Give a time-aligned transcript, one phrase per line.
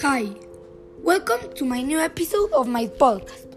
[0.00, 0.28] Hi,
[1.02, 3.56] welcome to my new episode of my podcast.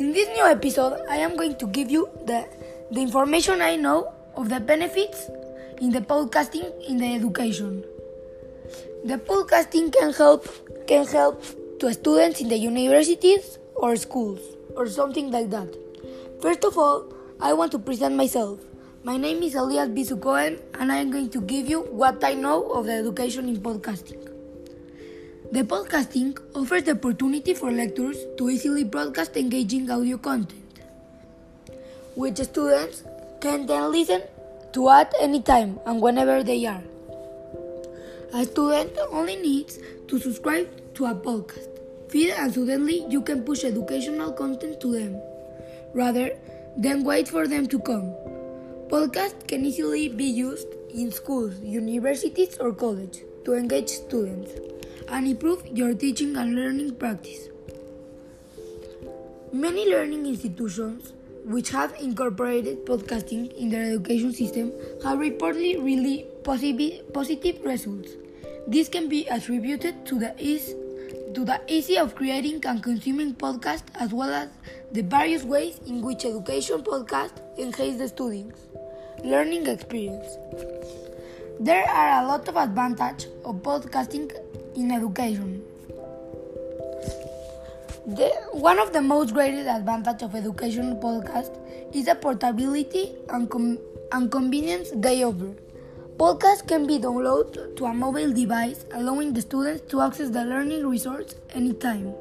[0.00, 2.48] In this new episode, I am going to give you the,
[2.90, 5.30] the information I know of the benefits
[5.80, 7.84] in the podcasting in the education.
[9.04, 10.48] The podcasting can help
[10.88, 11.40] can help
[11.78, 14.40] to students in the universities or schools
[14.74, 15.68] or something like that.
[16.42, 18.58] First of all, I want to present myself.
[19.08, 22.34] My name is Elias Bisu Cohen, and I am going to give you what I
[22.34, 24.20] know of the education in podcasting.
[25.50, 30.82] The podcasting offers the opportunity for lecturers to easily broadcast engaging audio content,
[32.16, 33.02] which students
[33.40, 34.24] can then listen
[34.74, 36.84] to at any time and whenever they are.
[38.34, 41.80] A student only needs to subscribe to a podcast
[42.10, 45.18] feed and suddenly you can push educational content to them,
[45.94, 46.30] rather
[46.76, 48.12] than wait for them to come.
[48.88, 54.52] Podcasts can easily be used in schools, universities, or college to engage students
[55.08, 57.50] and improve your teaching and learning practice.
[59.52, 61.12] Many learning institutions
[61.44, 64.72] which have incorporated podcasting in their education system
[65.04, 68.12] have reportedly really positive results.
[68.66, 70.74] This can be attributed to the ease
[71.34, 74.48] to the ease of creating and consuming podcasts as well as
[74.92, 78.68] the various ways in which education podcasts enhance the students'
[79.24, 80.36] learning experience.
[81.60, 84.32] There are a lot of advantages of podcasting
[84.76, 85.62] in education.
[88.06, 91.50] The, one of the most greatest advantages of education podcast
[91.94, 93.78] is the portability and, com-
[94.12, 95.52] and convenience they offer.
[96.16, 100.86] Podcasts can be downloaded to a mobile device, allowing the students to access the learning
[100.86, 102.14] resource anytime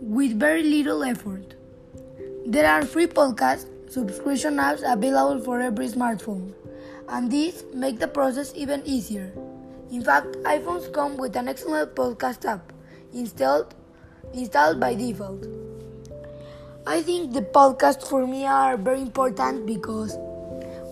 [0.00, 1.54] with very little effort.
[2.46, 6.52] There are free podcast subscription apps available for every smartphone,
[7.08, 9.32] and these make the process even easier.
[9.90, 12.72] In fact, iPhones come with an excellent podcast app
[13.12, 13.74] installed
[14.32, 15.46] installed by default.
[16.86, 20.16] I think the podcasts for me are very important because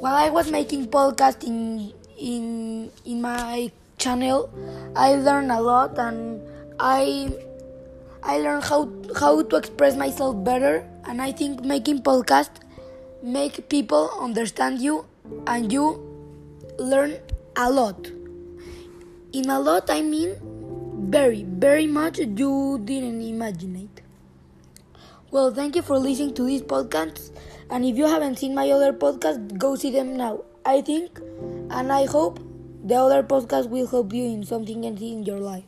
[0.01, 4.51] while I was making podcasting in in my channel,
[4.97, 6.43] I learned a lot and
[6.81, 7.31] I
[8.23, 12.64] I learned how how to express myself better and I think making podcast
[13.25, 15.07] make people understand you
[15.47, 15.99] and you
[16.79, 17.17] learn
[17.57, 18.07] a lot.
[19.33, 20.37] In a lot I mean
[21.11, 24.03] very, very much you didn't imagine it.
[25.31, 27.31] Well, thank you for listening to this podcast.
[27.71, 30.43] And if you haven't seen my other podcast, go see them now.
[30.67, 31.19] I think
[31.71, 32.41] and I hope
[32.85, 35.65] the other podcast will help you in something else in your life.